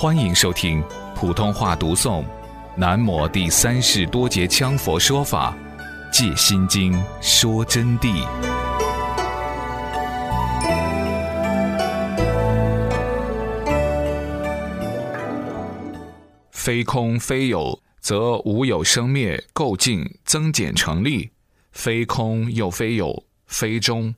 [0.00, 0.80] 欢迎收听
[1.12, 2.22] 普通话读诵
[2.76, 5.52] 《南摩第三世多杰羌佛说法·
[6.16, 8.24] 戒心经》说真谛。
[16.52, 21.28] 非空非有，则无有生灭构境增减成立；
[21.72, 24.14] 非空又非有，非中。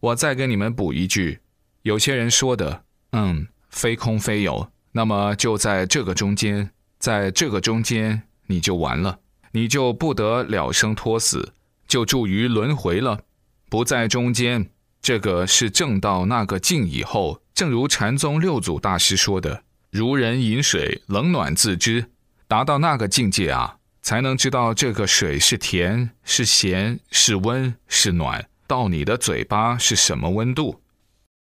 [0.00, 1.38] 我再给你们补一句：
[1.82, 4.68] 有些人说的，嗯，非空非有。
[4.96, 9.18] 那么就在这个中间，在这个中间，你就完了，
[9.52, 11.52] 你就不得了生脱死，
[11.86, 13.20] 就住于轮回了。
[13.68, 14.70] 不在中间，
[15.02, 22.06] 这个是正到那个境以后，正如禅宗六祖大师说的：“如人饮水，冷暖自知。”
[22.48, 30.80] 达到那个境界啊，才能知道这个水是甜是咸是温是暖，到你的嘴巴是什么温度。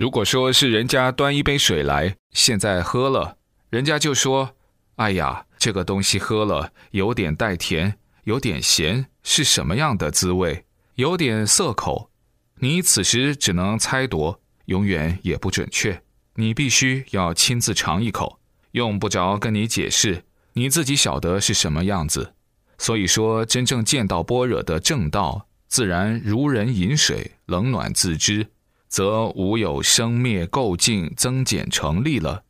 [0.00, 3.36] 如果说是人家端一杯水来，现在喝了，
[3.68, 4.56] 人家就说
[4.96, 10.64] ：“哎呀，这个东西喝了有点带甜，有点咸，是什么样的滋味？
[10.94, 12.10] 有点涩口。”
[12.60, 16.02] 你此时只能猜度，永远也不准确。
[16.36, 18.40] 你必须要亲自尝一口，
[18.70, 22.32] 用不着跟你解释，你自己晓得是什么样子。
[22.78, 28.46] 所以说，真正见到般若的正道，自然如人饮水，冷暖自知。
[28.90, 32.42] 则无有生灭构境增减成立了，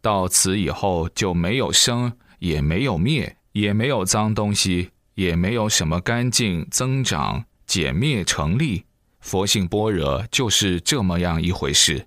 [0.00, 8.86] 到此以后就没有生，也没有灭，也没有脏东西，也没有什么干净增长减灭成立。
[9.20, 12.06] 佛性般若就是这么样一回事。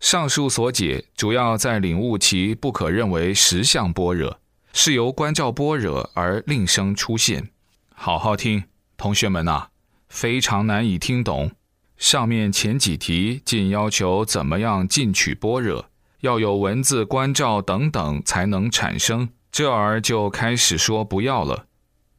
[0.00, 4.38] 上述所解主要在领悟其不可认为实相般若，
[4.72, 7.50] 是由观照般若而另生出现。
[7.94, 8.64] 好好听，
[8.96, 9.68] 同学们呐，
[10.08, 11.52] 非常难以听懂。
[11.96, 15.86] 上面前几题仅要求怎么样进取般若，
[16.20, 21.66] 要有文字关照等等才能产生，这儿就开始说不要了。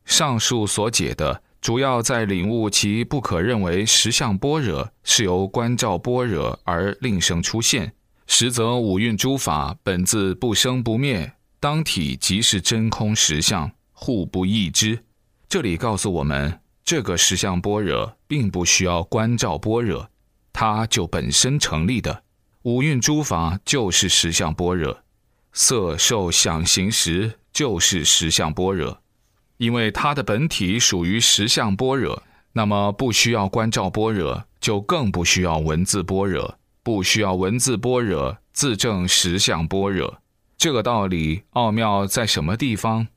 [0.03, 7.93] 上述所解的主要在领悟其不可认为实相般若是由关照般若而另生出现，
[8.25, 14.99] 实则五蕴诸法本自不生不灭，当体即是真空实相，互不异之。
[15.47, 16.59] 这里告诉我们。
[16.87, 20.09] 这个实相般若并不需要观照般若，
[20.53, 22.23] 它就本身成立的。
[22.61, 24.97] 五蕴诸法就是实相般若，
[25.51, 29.01] 色受想行识就是实相般若。
[29.57, 40.21] 因为它的本体属于实相般若，那么不需要观照般若，就更不需要文字般若，不需要文字般若自证实相般若。
[40.57, 43.09] 这个道理奥妙在什么地方？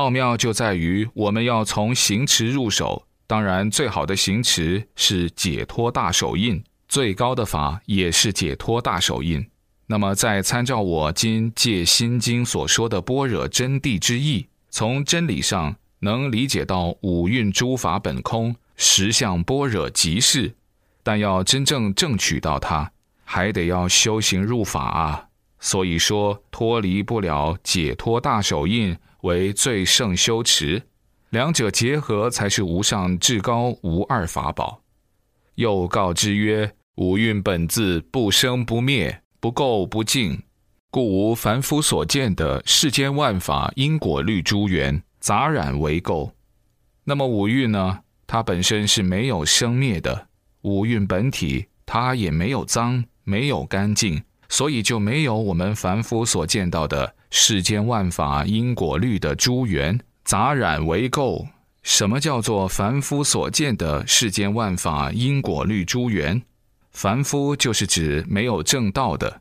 [0.00, 3.06] 奥妙就在于，我们要从行持入手。
[3.26, 9.46] 当然，最好的行持是解脱大手印，最高的法也是解脱大手印。
[9.86, 20.54] 那么，在参照我今借心经所说的般若真谛之意，从真理上能理解到五蕴诸法本空，实相般若即是。
[21.02, 22.90] 但要真正正取到它，
[23.26, 25.26] 还得要修行入法啊。
[25.60, 28.96] 所以说，脱离不了解脱大手印。
[29.22, 30.82] 为最胜修持，
[31.28, 34.80] 两者结合才是无上至高无二法宝。
[35.56, 40.42] 又告之曰：五蕴本自不生不灭，不垢不净，
[40.90, 46.32] 故无凡夫所见的世间万法因果律诸缘杂染为垢。
[47.04, 48.00] 那么五蕴呢？
[48.26, 50.28] 它本身是没有生灭的，
[50.62, 54.22] 五蕴本体它也没有脏，没有干净。
[54.50, 61.46] 所以就没有我们凡夫所见到的世间万法因果律的诸缘杂染为垢。
[61.82, 66.42] 什么叫做凡夫所见的世间万法因果律诸缘？
[66.90, 69.40] 凡夫就是指没有正道的，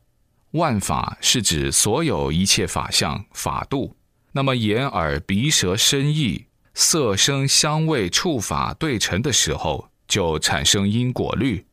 [0.52, 3.96] 万法是指所有一切法相法度。
[4.32, 6.46] 那么眼耳鼻舌身意
[6.76, 11.66] 色声香味触法对成的时候，就产生因果律。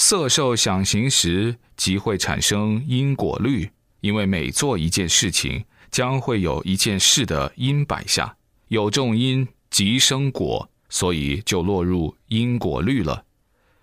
[0.00, 3.68] 色受想行识即会产生因果律，
[4.00, 8.36] 因为每做一件事情，将会有一件事的因摆下，
[8.68, 13.24] 有种因即生果，所以就落入因果律了。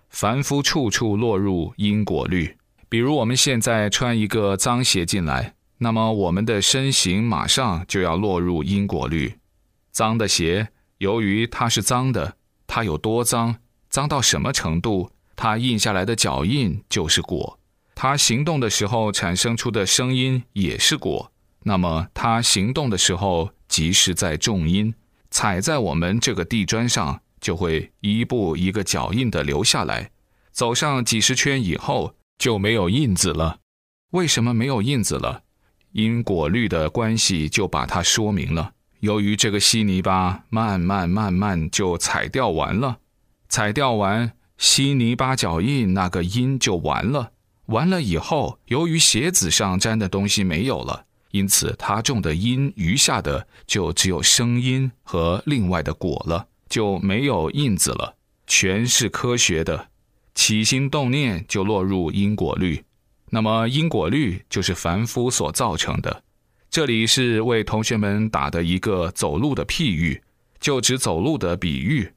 [0.08, 2.56] 凡夫处处落入因果律，
[2.88, 9.34] 比如我们现在穿一个脏鞋进来，那么我们的身形马上就要落入因果律。
[9.92, 13.56] 脏的鞋，由于它是脏的，它有多脏，
[13.90, 15.10] 脏到什么程度？
[15.36, 17.58] 它印下来的脚印就是果，
[17.94, 21.30] 它行动的时候产生出的声音也是果。
[21.62, 24.94] 那么它行动的时候，即是在重音，
[25.30, 30.10] 踩在我们这个地砖上，就会一步一个脚印的留下来。
[30.52, 33.58] 走上几十圈以后，就没有印子了。
[34.12, 35.42] 为什么没有印子了？
[35.92, 38.72] 因果律的关系就把它说明了。
[39.00, 42.98] 由于这个稀泥巴慢慢慢慢就踩掉完了，
[43.48, 47.32] 踩掉完稀泥巴脚印那个音就完了。
[47.66, 58.14] 完了以后，由于鞋子上粘的东西没有了，因此他种的因余下的就只有声音和另外的果了，就没有印子了。
[58.46, 59.88] 全是科学的，
[60.34, 62.84] 起心动念就落入因果律。
[63.30, 66.22] 那么因果律就是凡夫所造成的。
[66.70, 70.22] 这里是为同学们打的一个走路的譬喻，
[70.60, 72.12] 就指走路的比喻。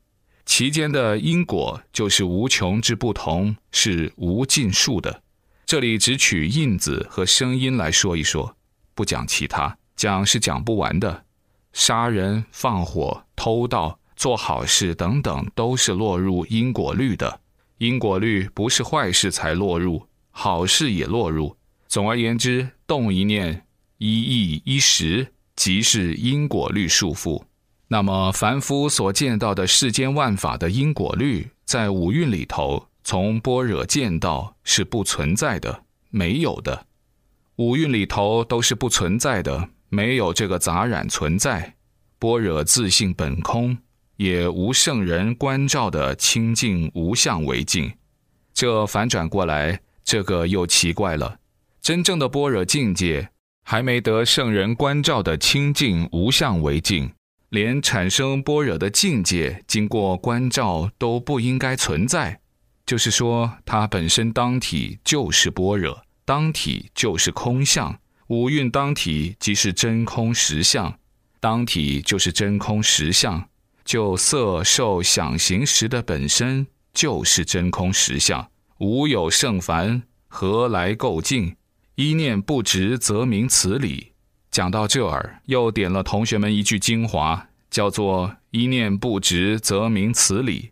[0.50, 5.22] 其间的因果就是无穷之不同，是无尽数的。
[5.64, 8.58] 这里只取印子和声音来说一说，
[8.96, 11.24] 不讲其他，讲是讲不完的。
[11.72, 17.42] 杀人、放火、偷盗、做好事等等，都是落入因果律的。
[17.78, 21.56] 因果律不是坏事才落入，好事也落入。
[21.88, 23.68] 总而言之，动一念。
[24.00, 27.44] 一意一时，即是因果律束缚。
[27.92, 36.86] 那么凡夫所见到的世间万法的因果律，在五蕴里头，从般若见到是不存在的，没有的。
[37.56, 41.74] 五蕴里头都是不存在的，没有这个杂染存在。
[42.20, 43.76] 般若自性本空，
[44.18, 47.92] 也无圣人关照的清净无相为境。
[48.54, 51.40] 这反转过来，这个又奇怪了。
[51.82, 53.30] 真正的般若境界。
[53.62, 57.08] 还没得圣人关照的清净无相为境，
[57.50, 62.42] 连产生般若的境界，经过关照都不应该存在。
[62.86, 68.00] 就是说，它本身当体就是般若，当体就是空相。
[68.28, 71.00] 五蕴当体即是真空实相，
[71.40, 73.50] 当体就是真空实相。
[73.84, 81.56] 就色受想行识的本身就是真空实相，无有胜凡，何来构境？
[81.96, 84.14] 一念不直，则名此理。
[84.52, 90.72] 讲到这儿，又点了同学们一句精华，叫做“一念不直，则名此理”。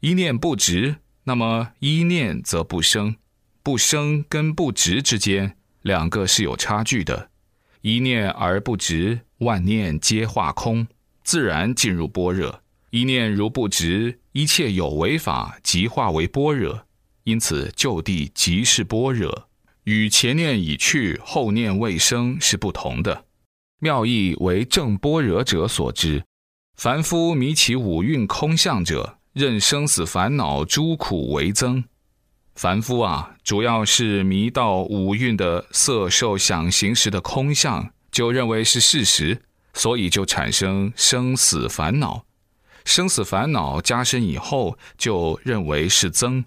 [0.00, 3.16] 一念不直，那么一念则不生，
[3.62, 7.28] 不生跟不直之间，两个是有差距的。
[7.82, 10.86] 一念而不直，万念皆化空，
[11.22, 12.62] 自然进入般若。
[12.88, 16.86] 一念如不直，一切有为法即化为般若，
[17.24, 19.49] 因此就地即是般若。
[19.84, 23.24] 与前念已去，后念未生是不同的。
[23.78, 26.24] 妙义为正般若者所知。
[26.76, 31.84] 凡夫迷其五蕴空相者，任生死烦恼诸苦为增。
[32.54, 39.42] 凡夫啊，主要是迷到五蕴的色受想行识的空相，就认为是事实，
[39.72, 42.24] 所以就产生生死烦恼。
[42.84, 46.44] 生死烦恼加深以后，就认为是增。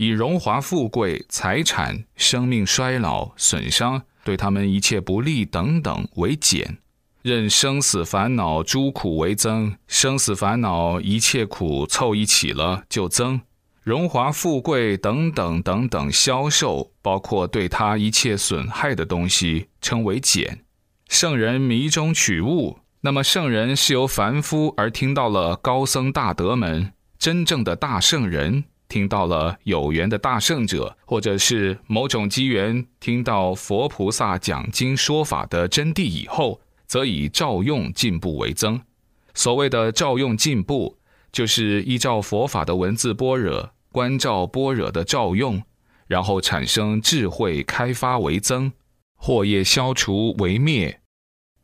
[0.00, 6.78] 以荣华富贵、财产、生命衰老、损伤，对他们一切不利等等为减，
[7.22, 13.40] 任生死烦恼诸苦为增，生死烦恼一切苦凑一起了就增，
[13.82, 20.60] 荣华富贵等等等等消受，包括对他一切损害的东西称为减。
[21.08, 28.62] 圣人迷中取物，那么圣人是由凡夫而听到了高僧大德们真正的大圣人。
[28.88, 38.80] 听到了有缘的大圣者，或者是某种机缘，听到佛菩萨讲经说法的真谛以后，则以照用进步为增。
[39.34, 40.98] 所谓的照用进步，
[41.30, 45.62] 就是依照佛法的文字般若，观照般若的照用，
[46.06, 48.72] 然后产生智慧开发为增，
[49.20, 51.00] 惑业消除为灭。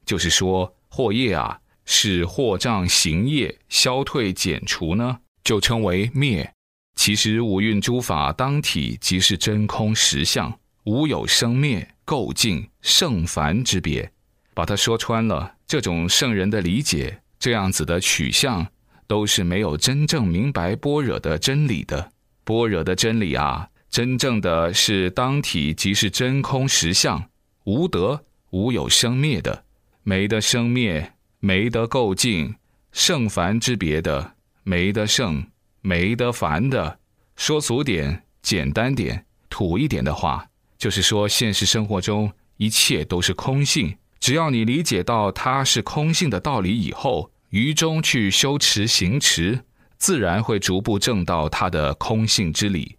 [0.04, 6.53] 就是说，惑业啊，是惑障行业消退减除呢，就称为灭。
[6.94, 14.10] 其实五蕴诸法当体即是真空实相，无有生灭、垢净、圣凡之别。
[14.54, 18.66] 把它说穿了，这种圣人的理解，这样子的取向，
[19.06, 22.12] 都是没有真正明白般若的真理的。
[22.44, 27.28] 般若的真理啊，真正的是当体即是真空实相，
[27.64, 29.64] 无得、无有生灭的，
[30.04, 32.54] 没得生灭，没得垢净、
[32.92, 35.44] 圣凡之别的，没得圣。
[35.86, 36.98] 没得烦的，
[37.36, 40.48] 说俗点、简单点、土一点的话，
[40.78, 43.98] 就是说现实生活中一切都是空性。
[44.18, 49.64] 只要你理解到它是空性的道理以后，于中去修持行持，
[49.98, 52.96] 自然会逐步证到它的空性之理。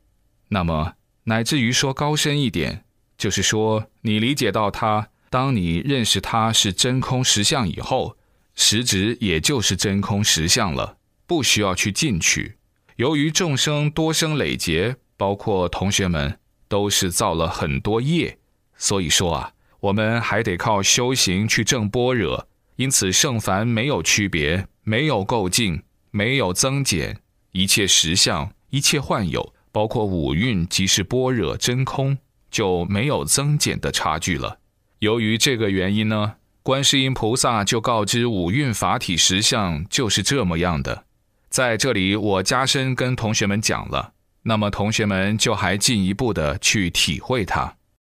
[0.49, 2.85] 那么，乃至于说高深一点，
[3.17, 8.15] 就是说你理解到它，当你认识它是真空实相以后，
[8.53, 12.57] 实质也就是真空实相了，不需要去进取。
[12.97, 18.37] 由于众生多生累劫，包括同学们都是造了很多业，
[18.77, 22.47] 所以说啊，我们还得靠修行去证般若。
[22.77, 27.19] 因此，圣凡没有区别，没有构境，没有增减，
[27.51, 32.17] 一切实相，一切幻有，包括五蕴即是般若真空，
[32.49, 34.59] 就没有增减的差距了。
[34.99, 41.03] 由于这个原因呢，观世音菩萨就告知五蕴法体实相就是这么样的。
[41.55, 44.11] 在这里，我加深跟同学们讲了，
[44.43, 47.77] 那么同学们就还进一步的去体会它。